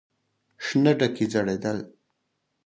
[0.65, 1.77] شنه ډکي ځړېدل.